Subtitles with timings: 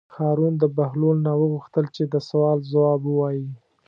[0.15, 3.45] هارون د بهلول نه وغوښتل چې د سوال ځواب ووایي.